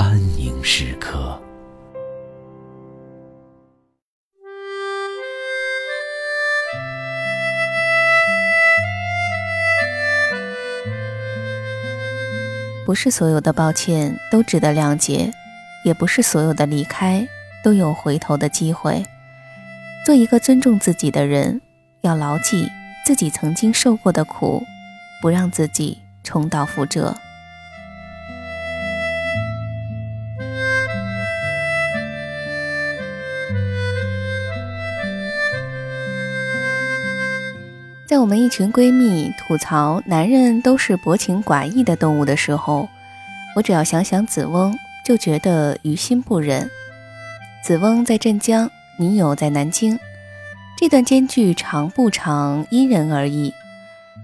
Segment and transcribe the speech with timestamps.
[0.00, 1.38] 安宁时刻。
[12.86, 15.30] 不是所有的抱歉都值得谅解，
[15.84, 17.28] 也不是所有的离开
[17.62, 19.04] 都有回头的机会。
[20.06, 21.60] 做一个尊重自己的人，
[22.00, 22.66] 要牢记
[23.04, 24.64] 自己曾经受过的苦，
[25.20, 27.14] 不让自己重蹈覆辙。
[38.20, 42.86] 我们一群闺蜜吐槽男人都是薄情寡义的动物的时候，
[43.56, 46.68] 我只要想想子翁，就觉得于心不忍。
[47.64, 49.98] 子翁在镇江，女友在南京，
[50.76, 53.54] 这段间距长不长，因人而异。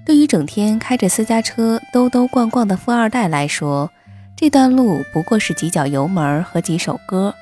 [0.05, 3.91] 对于整天开着私家车兜兜逛逛的富二代来说，
[4.36, 7.33] 这段路不过是几脚油门和几首歌；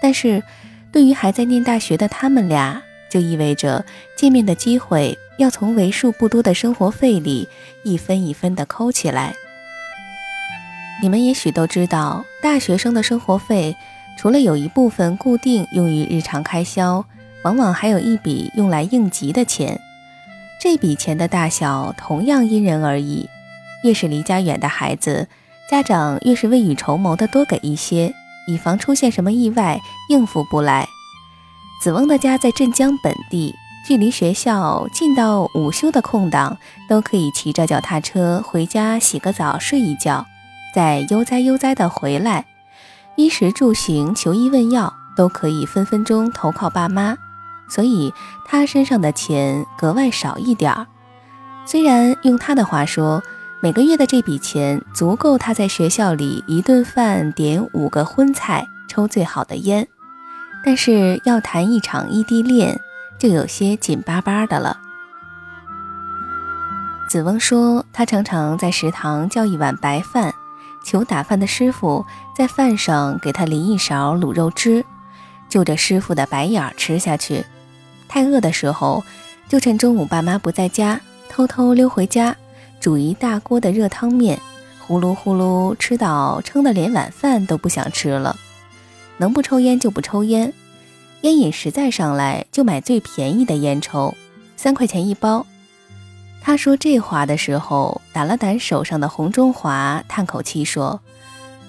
[0.00, 0.44] 但是，
[0.92, 3.84] 对于还在念大学的他们俩，就意味着
[4.16, 5.18] 见面的机会。
[5.38, 7.48] 要从为数不多的生活费里
[7.84, 9.34] 一分一分的抠起来。
[11.00, 13.76] 你们也许都知道，大学生的生活费
[14.18, 17.04] 除了有一部分固定用于日常开销，
[17.44, 19.80] 往往还有一笔用来应急的钱。
[20.60, 23.30] 这笔钱的大小同样因人而异，
[23.84, 25.28] 越是离家远的孩子，
[25.70, 28.12] 家长越是未雨绸缪的多给一些，
[28.48, 29.78] 以防出现什么意外
[30.10, 30.88] 应付不来。
[31.80, 33.54] 子翁的家在镇江本地。
[33.88, 36.58] 距离学校近到午休的空档
[36.90, 40.26] 都可以骑着脚踏车回家洗个澡睡一觉，
[40.74, 42.44] 再悠哉悠哉的回来。
[43.16, 47.16] 衣食住行、求医问药都可以分分钟投靠爸妈，
[47.66, 48.12] 所以
[48.44, 50.86] 他身上的钱格外少一点儿。
[51.64, 53.22] 虽然用他的话说，
[53.62, 59.88] 每个月的这笔钱足够他在学校里一顿饭点五个荤菜、抽最好的烟，
[60.62, 62.78] 但是要谈一场异地恋。
[63.18, 64.78] 就有些紧巴巴的了。
[67.08, 70.34] 子翁说，他常常在食堂叫一碗白饭，
[70.84, 72.04] 求打饭的师傅
[72.36, 74.84] 在饭上给他淋一勺卤肉汁，
[75.48, 77.44] 就着师傅的白眼吃下去。
[78.06, 79.02] 太饿的时候，
[79.48, 81.00] 就趁中午爸妈不在家，
[81.30, 82.36] 偷偷溜回家，
[82.78, 84.38] 煮一大锅的热汤面，
[84.78, 88.36] 呼噜呼噜吃到撑得连晚饭都不想吃了。
[89.16, 90.52] 能不抽烟就不抽烟。
[91.22, 94.14] 烟瘾实在上来，就买最便宜的烟抽，
[94.56, 95.44] 三块钱一包。
[96.40, 101.00] 他说这话的时候，掸了掸手上的红中华，叹口气说：“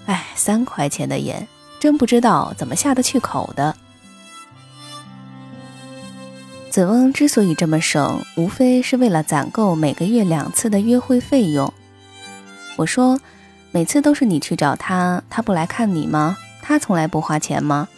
[0.05, 1.47] 哎，三块钱的烟，
[1.79, 3.75] 真不知道怎么下得去口的。”
[6.69, 11.73] 子翁之所以这么省，无非是为了攒够每个月两次的约会费用。
[12.77, 13.19] 我说
[13.73, 16.37] ：“每次都是你去找他，他不来看你吗？
[16.61, 17.89] 他从来不花钱吗？”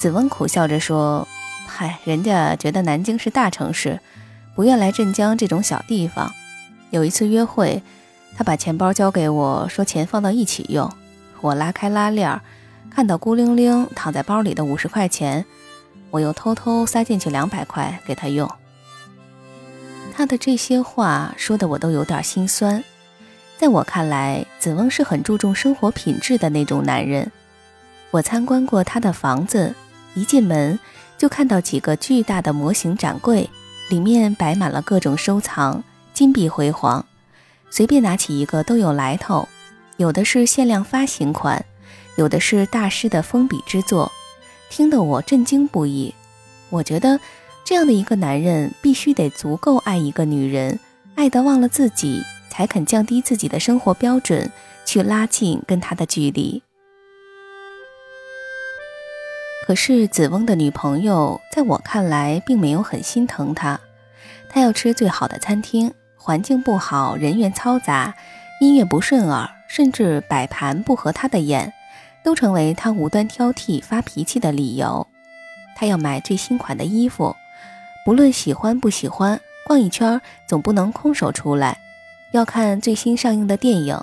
[0.00, 1.28] 子翁苦笑着说
[1.68, 4.00] ：“嗨，人家觉得南京是大城市，
[4.54, 6.32] 不愿来镇江这种小地方。
[6.88, 7.82] 有一次约会，
[8.34, 10.90] 他把钱包交给我，说钱放到一起用。
[11.42, 12.40] 我拉开拉链，
[12.88, 15.44] 看到孤零零躺在包里的五十块钱，
[16.10, 18.50] 我又偷偷塞进去两百块给他用。
[20.16, 22.82] 他的这些话说的我都有点心酸。
[23.58, 27.30] 在我看来，子翁是很注重生活品质的那种男人。
[28.10, 29.74] 我参观过他的房子。”
[30.14, 30.78] 一进门
[31.16, 33.48] 就看到几个巨大的模型展柜，
[33.88, 37.04] 里面摆满了各种收藏，金碧辉煌。
[37.70, 39.48] 随便拿起一个都有来头，
[39.96, 41.64] 有的是限量发行款，
[42.16, 44.10] 有的是大师的封笔之作，
[44.68, 46.14] 听得我震惊不已。
[46.68, 47.20] 我觉得
[47.64, 50.80] 这样的一个男人必须得足够爱一个女人，
[51.14, 54.50] 爱得忘了自己，才肯降低自己的生活标准，
[54.84, 56.62] 去拉近跟她的距离。
[59.70, 63.78] 可是子翁的女朋友在我看来并没有很心疼他，
[64.48, 68.12] 他要吃最好的餐厅，环境不好，人员嘈杂，
[68.60, 71.72] 音乐不顺耳，甚至摆盘不合他的眼，
[72.24, 75.06] 都成为他无端挑剔发脾气的理由。
[75.76, 77.36] 他要买最新款的衣服，
[78.04, 81.78] 不论喜欢不喜欢，逛一圈总不能空手出来。
[82.32, 83.96] 要看最新上映的电影，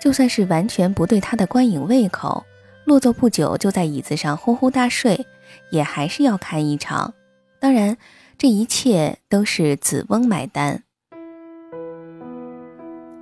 [0.00, 2.44] 就算是完全不对他的观影胃口，
[2.88, 5.26] 落座不久就在椅子上呼呼大睡，
[5.70, 7.12] 也还是要看一场。
[7.60, 7.98] 当然，
[8.38, 10.82] 这一切都是子翁买单。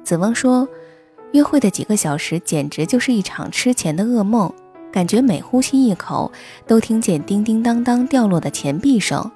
[0.05, 0.69] 子翁说，
[1.33, 4.55] 约会的几个小时简直就是一场吃钱的噩梦，
[4.93, 6.31] 感觉每呼吸一口
[6.65, 9.29] 都听见叮叮当当掉落的钱币声。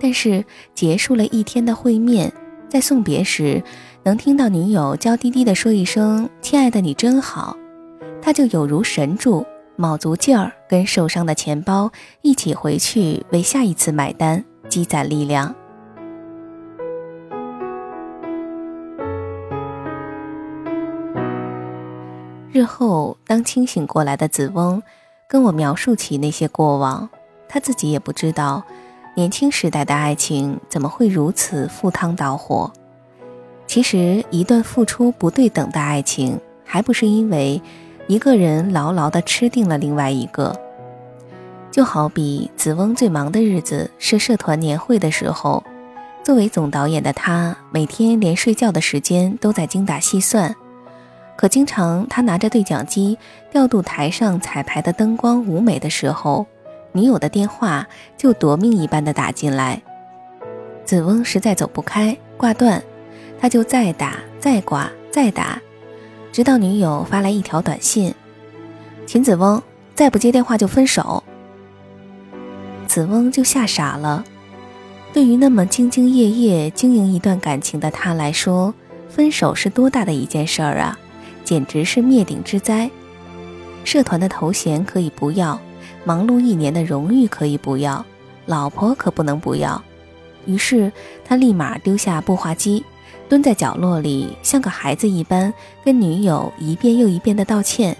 [0.00, 0.42] 但是
[0.74, 2.32] 结束了一天的会面，
[2.70, 3.62] 在送别时。
[4.02, 7.54] 能听到女友娇滴滴地说一声“亲爱的，你真好”，
[8.30, 9.44] 他就有如神助，
[9.74, 11.90] 卯足劲儿跟受伤的钱包
[12.22, 15.52] 一起回去为下一次买单，积攒力量。
[22.52, 24.80] 日后，当清醒过来的子翁
[25.28, 27.10] 跟我描述起那些过往，
[27.48, 28.62] 他自己也不知道，
[29.16, 32.70] 年轻时代的爱情怎么会如此赴汤蹈火。
[33.66, 37.60] 其实，一段付出不对等的爱情，还不是因为
[38.10, 40.52] 一个人牢牢地吃定了另外一个。
[41.70, 45.62] 就好比子翁最忙的日子是社团年会的时候，
[46.24, 50.52] 作为总导演的他，每天连睡觉的时间都在精打细算。
[51.36, 53.16] 可经常他拿着对讲机
[53.48, 56.44] 调度台上彩排的灯光舞美的时候，
[56.90, 57.86] 女友的电话
[58.16, 59.80] 就夺命一般的打进来，
[60.84, 62.82] 子翁实在走不开，挂断。
[63.40, 65.62] 他就再打再挂再打，
[66.32, 68.14] 直到女友发来一条短信
[69.06, 69.62] ：“秦子翁，
[69.94, 71.22] 再不接电话就分手。”
[72.86, 74.24] 子翁就吓傻了。
[75.12, 78.72] 对于那么兢兢业业经营一段感情的他来说，
[79.08, 80.96] 分手是多大的一件事儿啊！
[81.44, 82.88] 简直是灭顶之灾。
[83.84, 85.60] 社团的头衔可以不要，
[86.04, 88.04] 忙碌一年的荣誉可以不要，
[88.46, 89.82] 老婆可不能不要。
[90.46, 90.92] 于是
[91.24, 92.84] 他立马丢下步话机。
[93.30, 95.54] 蹲在角落里，像个孩子一般，
[95.84, 97.96] 跟女友一遍又一遍的道歉。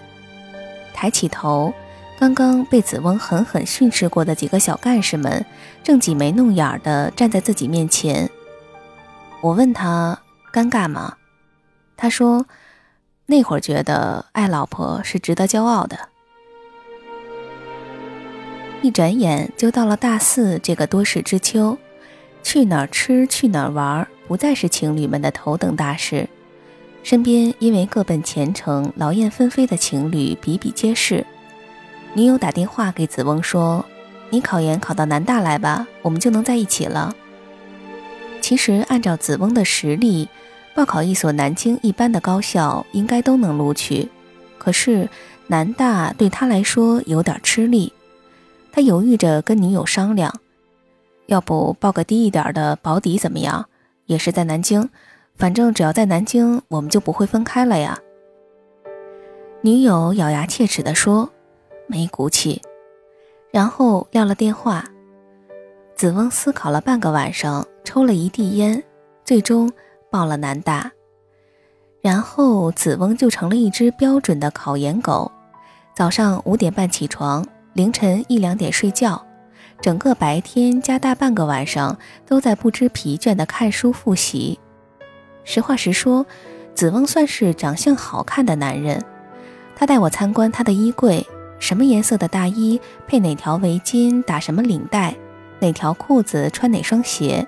[0.93, 1.73] 抬起头，
[2.19, 5.45] 刚刚被子翁狠狠训斥过的几个小干事们，
[5.81, 8.29] 正挤眉弄眼的站在自己面前。
[9.39, 10.19] 我问他
[10.51, 11.15] 尴尬吗？
[11.95, 12.45] 他说，
[13.25, 15.97] 那会儿觉得爱老婆是值得骄傲的。
[18.81, 21.77] 一转眼就到了大四这个多事之秋，
[22.43, 24.05] 去哪儿吃，去哪儿玩。
[24.31, 26.29] 不再是情侣们的头等大事，
[27.03, 31.25] 身边因为各奔前程、劳燕分飞的情侣比比皆是。
[32.13, 33.83] 女友打电话给子翁说
[34.31, 37.13] ：“你考研考到南大来吧，我们就能在一起了。”
[38.39, 40.29] 其实按照子翁的实力，
[40.73, 44.07] 报考一所南京一般的高校应该都能录取。
[44.57, 45.09] 可是
[45.47, 47.91] 南大对他来说有点吃力，
[48.71, 50.33] 他犹豫着跟女友商量
[51.27, 53.65] ：“要不报个低一点的保底怎么样？”
[54.11, 54.89] 也是在南京，
[55.37, 57.97] 反正只要在南京，我们就不会分开了呀。
[59.61, 61.29] 女友咬牙切齿地说
[61.87, 62.61] ：“没骨气。”
[63.51, 64.83] 然后撂了电话。
[65.95, 68.83] 子翁思考了半个晚上，抽了一地烟，
[69.23, 69.71] 最终
[70.09, 70.91] 报了南大。
[72.01, 75.31] 然后子翁就成了一只标准的考研狗，
[75.95, 79.25] 早上五点半起床，凌晨一两点睡觉。
[79.81, 81.97] 整个白天加大半个晚上
[82.27, 84.59] 都在不知疲倦地看书复习。
[85.43, 86.25] 实话实说，
[86.75, 89.03] 子翁算是长相好看的男人。
[89.75, 91.25] 他带我参观他的衣柜，
[91.57, 95.15] 什么颜色的大衣配哪条围巾打什么领带，
[95.59, 97.47] 哪条裤子穿哪双鞋，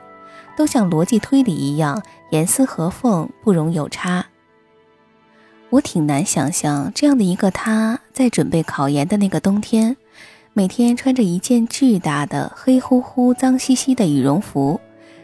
[0.57, 4.25] 都像逻辑推理一样严丝合缝，不容有差。
[5.69, 9.95] 我挺难想象这样的一个他在准备考研的那个冬天。
[10.55, 14.79] 每天穿着一件巨大的黑乎乎、脏兮兮的羽绒服，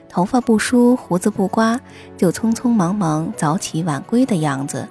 [0.09, 1.79] 头发不梳，胡子不刮，
[2.17, 4.87] 就匆匆忙忙早起晚归的样子。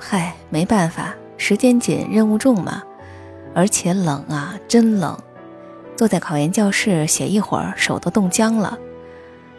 [0.00, 2.82] 嗨，没办法，时间紧，任务重嘛。
[3.54, 5.16] 而且冷啊，真冷！
[5.96, 8.76] 坐在考研教室写一会儿，手都冻僵了。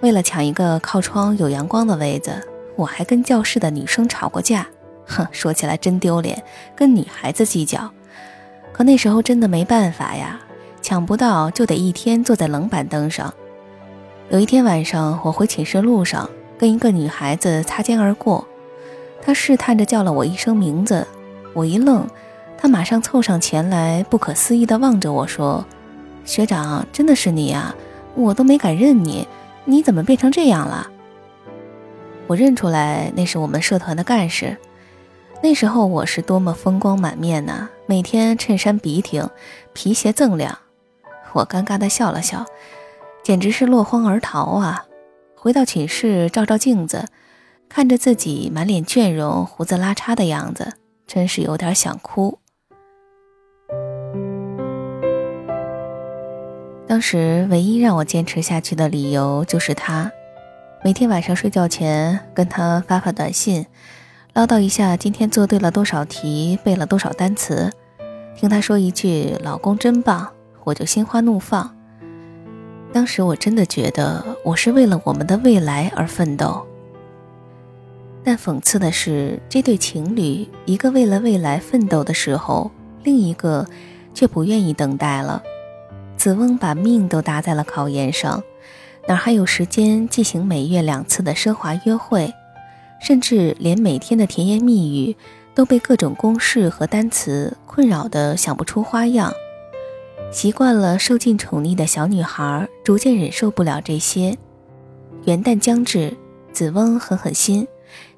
[0.01, 4.68] 为了抢一个靠窗有阳光的位子，我还跟教室的女生吵过架。
[5.08, 6.44] 哼，说起来真丢脸，
[6.75, 7.90] 跟女孩子计较。
[8.82, 10.40] 可那时候真的没办法呀，
[10.82, 13.32] 抢不到就得一天坐在冷板凳上。
[14.32, 18.44] 有一天晚上，我回寝室路上跟一个女孩子擦肩而过，
[19.22, 21.06] 她试探着叫了我一声名字，
[21.54, 22.08] 我一愣，
[22.58, 25.64] 她马上凑上前来，不可思议地望着我说
[26.26, 27.76] ：“学长，真的是你呀！
[28.16, 29.28] 我都没敢认你，
[29.64, 30.90] 你怎么变成这样了？”
[32.26, 34.58] 我认出来，那是我们社团的干事。
[35.44, 37.68] 那时候我是多么风光满面呐！
[37.88, 39.28] 每天衬衫笔挺，
[39.74, 40.56] 皮鞋锃亮。
[41.34, 42.46] 我尴尬地笑了笑，
[43.24, 44.86] 简直是落荒而逃啊！
[45.36, 47.06] 回到寝室照照镜子，
[47.68, 50.74] 看着自己满脸倦容、胡子拉碴的样子，
[51.08, 52.38] 真是有点想哭。
[56.88, 60.12] 当时唯一让我坚持下去的理由就是他，
[60.84, 63.66] 每天晚上睡觉前跟他发发短信。
[64.34, 67.70] 唠叨一下今天做对了多少题，背了多少单词，
[68.34, 70.26] 听他说一句“老公真棒”，
[70.64, 71.76] 我就心花怒放。
[72.94, 76.66] 当时我真的觉得我是为了我们的未来而奋斗。
[78.24, 82.72] 但讽刺的是，这对情侣，一个为了未来奋斗的时候，
[83.04, 83.68] 另一个
[84.14, 85.44] 却不愿意等待了。
[86.16, 88.42] 子翁把命都搭在了考研上，
[89.10, 92.34] 哪还有时间进行每月两次的奢华约会？
[93.01, 95.15] 甚至连每天的甜言蜜语
[95.55, 99.34] 都被各种公式和单词困扰的想不出花样。
[100.31, 104.38] 习惯了受尽宠溺的小女孩逐渐忍受不了这些。
[105.25, 106.15] 元旦将至，
[106.53, 107.67] 子翁狠狠心，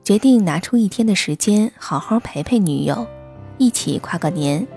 [0.03, 3.07] 决定拿出一天的时间好好陪陪女友，
[3.57, 4.67] 一起跨个年。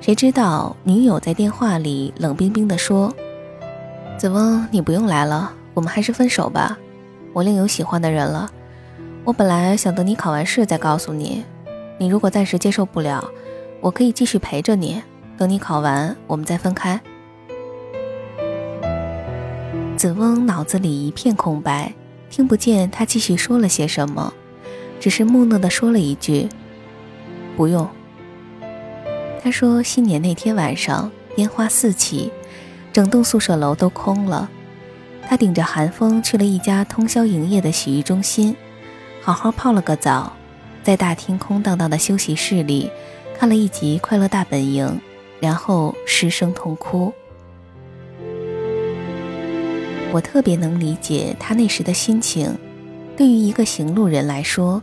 [0.00, 3.14] 谁知道女友在电话里冷冰冰地说
[4.16, 6.78] ：“子翁，你不用来了，我们还是分手吧，
[7.32, 8.50] 我另有喜欢的人了。”
[9.24, 11.42] 我本来想等你考完试再告诉你，
[11.98, 13.26] 你如果暂时接受不了，
[13.80, 15.02] 我可以继续陪着你，
[15.38, 17.00] 等你考完我们再分开。
[19.96, 21.94] 子翁脑子里一片空白，
[22.28, 24.34] 听不见他继续说了些什么，
[25.00, 26.46] 只是木讷地说了一句
[27.56, 27.88] ：“不用。”
[29.42, 32.30] 他说新年那天晚上烟花四起，
[32.92, 34.50] 整栋宿舍楼都空了，
[35.26, 38.54] 他顶着寒风去了一家通宵营业的洗浴中心。
[39.24, 40.30] 好好泡了个澡，
[40.82, 42.90] 在大厅空荡荡的休息室里
[43.38, 44.86] 看了一集《快乐大本营》，
[45.40, 47.10] 然后失声痛哭。
[50.12, 52.54] 我特别能理解他那时的心情。
[53.16, 54.78] 对于一个行路人来说，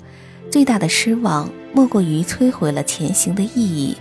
[0.49, 3.95] 最大的失望莫过于摧毁了前行的意义。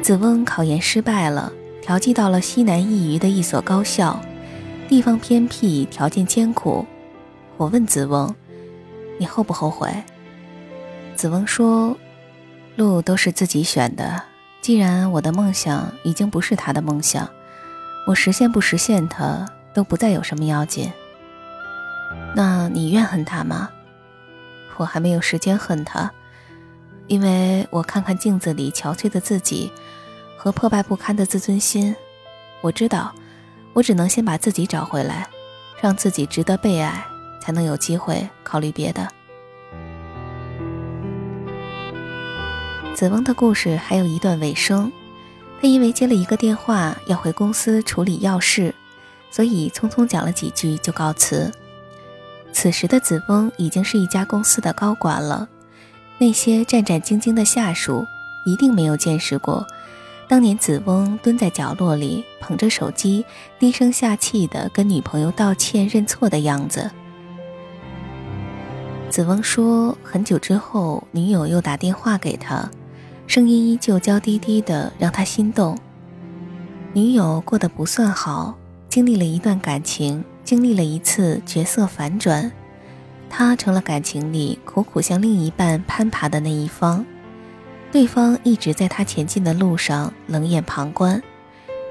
[0.00, 4.18] 子翁考研失败了，调剂到了西南一隅的一所高校，
[4.88, 6.86] 地方偏僻，条件艰苦。
[7.62, 8.34] 我问子翁
[9.20, 9.88] ：“你后不后悔？”
[11.14, 11.96] 子翁说
[12.74, 14.20] ：“路都是自己选的。
[14.60, 17.28] 既然我的梦想已经不是他的梦想，
[18.08, 20.90] 我实现不实现他都不再有什么要紧。
[22.34, 23.70] 那你怨恨他吗？
[24.76, 26.10] 我还没有时间恨他，
[27.06, 29.70] 因为我看看镜子里憔悴的自己
[30.36, 31.94] 和破败不堪的自尊心，
[32.60, 33.14] 我知道，
[33.72, 35.28] 我只能先把自己找回来，
[35.80, 37.06] 让自己值得被爱。”
[37.42, 39.08] 才能有机会考虑别的。
[42.94, 44.92] 子翁的故事还有一段尾声，
[45.60, 48.72] 他因为接了一个电话要回公司处理要事，
[49.28, 51.50] 所以匆匆讲了几句就告辞。
[52.52, 55.48] 此时的子翁已经是一家公司的高管了，
[56.18, 58.06] 那些战战兢兢的下属
[58.44, 59.66] 一定没有见识过。
[60.28, 63.26] 当年子翁蹲在角落里捧着手机，
[63.58, 66.88] 低声下气地跟女朋友道歉认错的样子。
[69.12, 72.70] 子翁说：“很久之后，女友又打电话给他，
[73.26, 75.76] 声音依旧娇滴滴的，让他心动。
[76.94, 78.56] 女友过得不算好，
[78.88, 82.50] 经历了一段感情，经历了一次角色反转，
[83.28, 87.04] 他成了感情里苦苦向另一半攀爬的那一方，
[87.90, 91.22] 对方一直在他前进的路上冷眼旁观，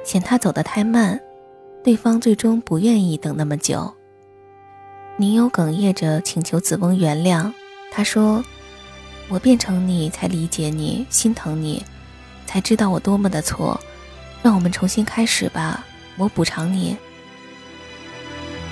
[0.04, 1.20] 嫌他走得太慢，
[1.84, 3.94] 对方最终不愿意等那么久。”
[5.18, 7.51] 女友哽咽着请求子翁原谅，
[7.91, 8.44] 他说
[9.30, 11.86] ：“我变成你才理解你，心疼你，
[12.48, 13.80] 才知道我多么的错。
[14.41, 15.86] 让我们重新开始吧，
[16.18, 16.98] 我补偿你。”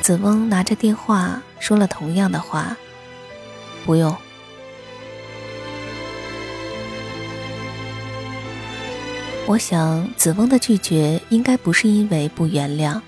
[0.02, 2.76] 子翁拿着电话说了同样的话
[3.86, 4.16] ：“不用。”
[9.46, 13.00] 我想，子翁的拒绝应该不是因为不原谅，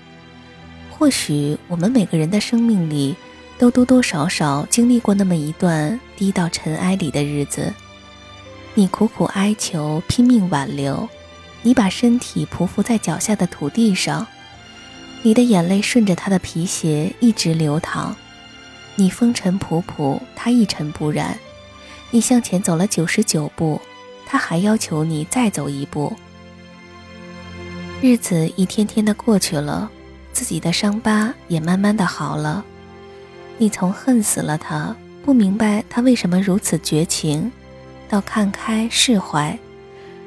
[1.02, 3.16] 或许我们每个人的生命里。
[3.58, 7.72] 都多多少少经历过那么一段低到尘埃里的日子，
[8.74, 11.08] 你苦苦哀求，拼命挽留，
[11.62, 14.26] 你把身体匍匐在脚下的土地上，
[15.22, 18.14] 你的眼泪顺着他的皮鞋一直流淌，
[18.94, 21.36] 你风尘仆仆，他一尘不染，
[22.10, 23.80] 你向前走了九十九步，
[24.24, 26.16] 他还要求你再走一步。
[28.00, 29.88] 日子一天天的过去了，
[30.42, 32.64] 自己的伤疤也慢慢的好了。
[33.58, 34.92] 你从恨死了他，
[35.24, 37.52] 不明白他为什么如此绝情，
[38.08, 39.56] 到看开释怀，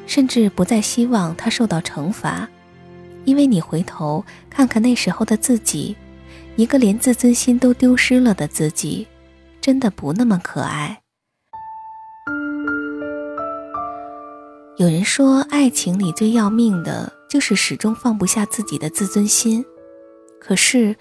[0.07, 2.47] 甚至不再希望他受到惩罚，
[3.25, 5.97] 因为你回头看看那时候的自己，
[6.55, 9.05] 一个连自尊心都丢失了的自己，
[9.59, 11.01] 真的不那么可爱。
[14.77, 19.65] 有人说，爱情里最要命的就是始终放不下自己的自尊心，
[20.45, 20.95] 可是，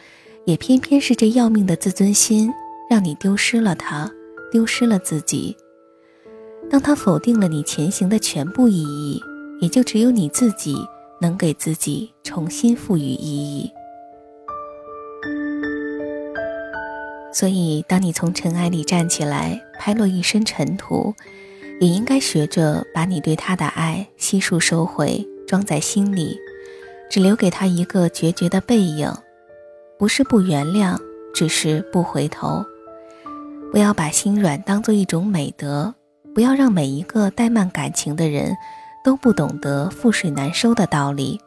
[0.47, 2.51] 也偏偏是这要命的自尊心，
[2.89, 4.11] 让你丢失了他，
[4.51, 5.55] 丢失了自己。
[6.71, 9.23] 当他否定了你前行的全部意义，
[9.61, 10.75] 也就只有你自己
[11.21, 13.71] 能给自己重新赋予意义。
[17.31, 21.15] 所以，当你从尘埃里站起来，拍落一身尘土。
[21.81, 26.39] 也应该学着把你对他的爱悉数收回，装在心里，
[27.11, 29.13] 只留给他一个决绝的背影。
[30.05, 30.99] 不是不原谅，
[31.33, 32.63] 只是不回头。
[33.73, 35.95] 不要把心软当做一种美德，
[36.35, 38.55] 不要让每一个怠慢感情的人
[39.03, 41.41] 都不懂得覆水难收的道理。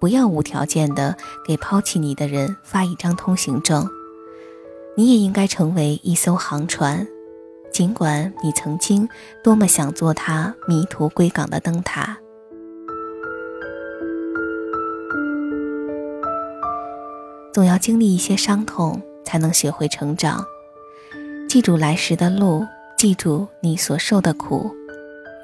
[0.00, 3.88] 不要无条件的给抛弃你的人发一张通行证。
[4.96, 7.06] 你也应该成为一艘航船。
[7.70, 9.08] 尽管你曾经
[9.40, 12.18] 多么想做他迷途归港的灯塔，
[17.54, 20.44] 总要经历一些伤痛，才能学会成长。
[21.48, 22.66] 记住来时的路，
[22.98, 24.74] 记住你所受的苦。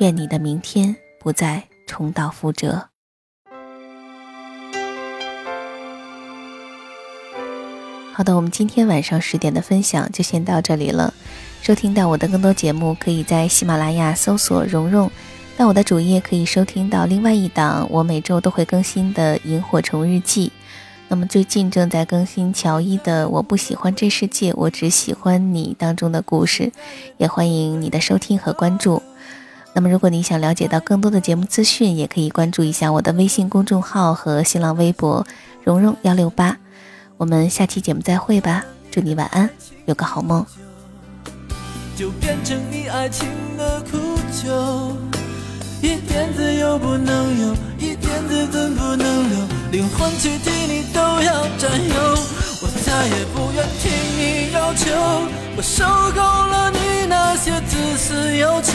[0.00, 2.88] 愿你的明天不再重蹈覆辙。
[8.12, 11.14] 好的，我们今天晚上十点的分享就先到这里了。
[11.62, 15.08] 收听到我的更多节目，可以在喜马拉雅搜索“蓉蓉”。
[15.56, 20.50] 到我的主页可以收听到另外一档我每周都会更新的《萤火虫日记》。
[21.12, 26.70] 那么最近正在更新乔伊的《我不喜欢这世界，我只喜欢你》当中的故事，
[27.18, 29.02] 也欢迎你的收听和关注。
[29.72, 35.26] 那么如果你想了解到更多的节目资讯，也可以关注一下我的微信公众号和新浪微博
[35.64, 36.56] “蓉蓉幺六八”。
[37.18, 39.50] 我们下期节目再会吧，祝你晚安，
[39.86, 40.46] 有个好梦。
[41.96, 43.98] 就变成你爱情的苦
[44.44, 44.96] 酒，
[45.82, 49.38] 一点自由不能有，一点自尊不能留，
[49.70, 51.94] 灵魂躯体你都要占有。
[52.62, 54.90] 我再也不愿听你要求，
[55.56, 58.72] 我受够了你那些自私要求，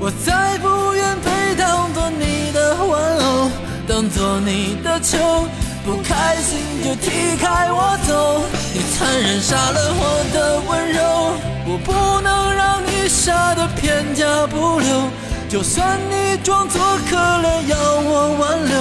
[0.00, 3.50] 我再不愿被当作你的玩偶，
[3.86, 5.46] 当作你的球。
[5.84, 8.42] 不开心就踢开我走，
[8.72, 11.92] 你残忍杀了我的温柔，我不
[12.22, 15.10] 能让你傻得片甲不留。
[15.48, 18.74] 就算你装作可怜要我挽留，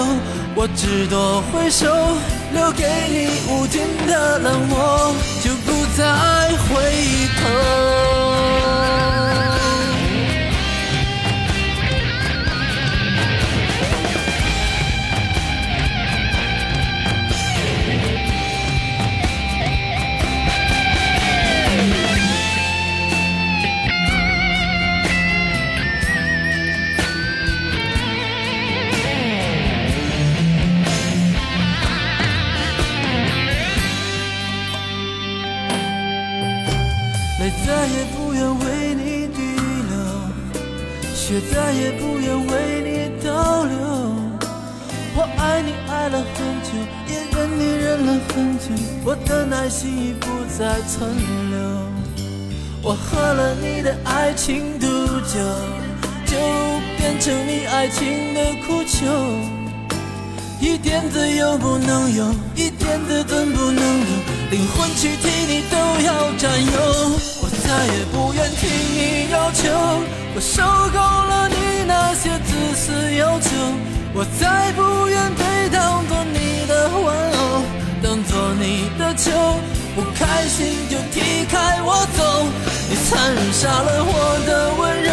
[0.55, 1.87] 我只多挥手，
[2.53, 8.12] 留给你无尽的冷漠，就不再回头。
[45.43, 46.69] 爱你爱了很久，
[47.06, 48.65] 也忍你忍了很久，
[49.03, 50.27] 我的耐心已不
[50.58, 51.13] 再存
[51.51, 51.60] 留。
[52.82, 54.88] 我喝了你的爱情毒
[55.27, 55.39] 酒，
[56.25, 56.38] 就
[56.97, 59.06] 变成你爱情的苦酒。
[60.62, 64.08] 一点自由不能有，一点自尊不能留，
[64.49, 66.71] 灵魂躯体你都要占有。
[67.41, 69.69] 我再也不愿听你要求，
[70.36, 73.49] 我受够了你那些自私要求，
[74.15, 77.63] 我再不愿被当作你的玩偶，
[78.04, 79.32] 当作你的球。
[79.95, 82.45] 不开心就踢开我走，
[82.89, 85.12] 你残忍杀了我的温柔，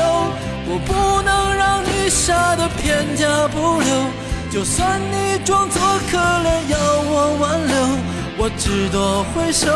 [0.68, 3.90] 我不能让你傻得片甲不留。
[4.50, 7.74] 就算你装作可怜要我挽留，
[8.38, 9.66] 我只多回首。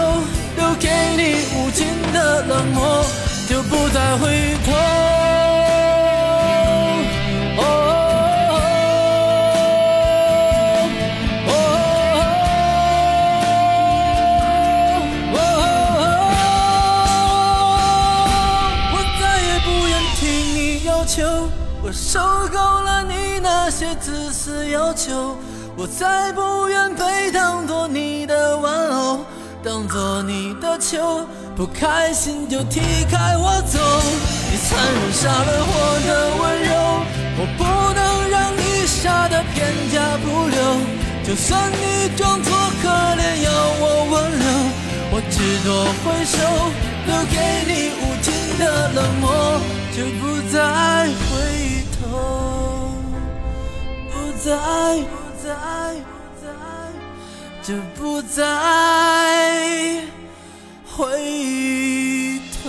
[0.56, 3.04] 留给你无尽的冷漠，
[3.48, 5.33] 就不再回头。
[24.84, 25.34] 要求，
[25.78, 29.24] 我才不愿被当作你的玩偶，
[29.62, 33.78] 当作你的球，不开心就踢开我走。
[34.50, 36.70] 你残忍杀了我的温柔，
[37.38, 40.60] 我不能让你杀得片甲不留。
[41.26, 43.48] 就算你装作可怜要
[43.80, 44.44] 我挽留，
[45.12, 46.36] 我只多挥手，
[47.06, 47.34] 留给
[47.66, 49.24] 你无尽的冷漠，
[49.96, 50.54] 就不再
[51.08, 51.32] 回
[51.96, 52.43] 头，
[54.44, 54.50] 在，
[55.04, 55.54] 不在，
[56.04, 56.46] 不再，
[57.62, 58.42] 就不再
[60.84, 61.00] 回
[62.62, 62.68] 头。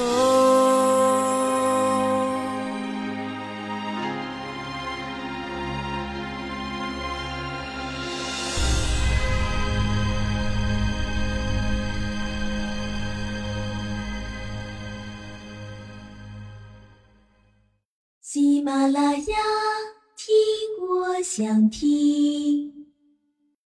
[18.22, 19.36] 喜马拉雅，
[21.08, 22.85] 我想听。